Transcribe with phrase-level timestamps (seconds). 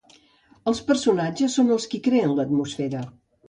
[0.71, 3.09] Els personatges són els qui creen l'atmosfera.